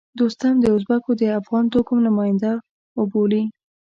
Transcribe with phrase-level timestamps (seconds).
[0.19, 2.51] دوستم د ازبکو د افغان توکم نماینده
[2.97, 3.43] وبولي.